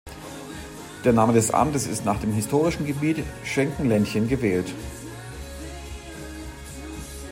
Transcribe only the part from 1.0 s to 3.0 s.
Der Name des Amtes ist nach dem historischen